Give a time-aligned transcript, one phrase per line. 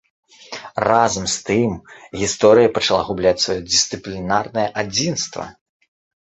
[0.87, 1.69] Разам з тым,
[2.23, 5.43] гісторыя пачала губляць сваё дысцыплінарнае адзінства.